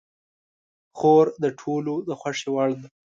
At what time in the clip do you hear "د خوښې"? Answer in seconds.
2.07-2.49